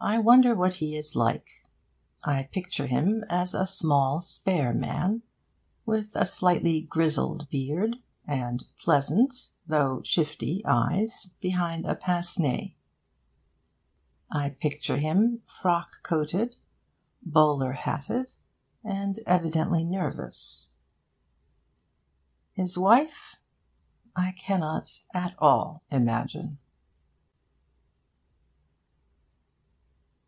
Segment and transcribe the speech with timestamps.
[0.00, 1.64] I wonder what he is like.
[2.24, 5.22] I picture him as a small spare man,
[5.84, 12.68] with a slightly grizzled beard, and pleasant though shifty eyes behind a pince nez.
[14.30, 16.54] I picture him frock coated,
[17.20, 18.34] bowler hatted,
[18.84, 20.68] and evidently nervous.
[22.52, 23.34] His wife
[24.14, 26.58] I cannot at all imagine.